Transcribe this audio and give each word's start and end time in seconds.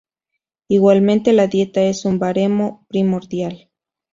Igualmente 0.67 1.31
la 1.31 1.45
dieta 1.45 1.83
es 1.83 2.05
un 2.05 2.17
baremo 2.17 2.87
primordial. 2.89 3.69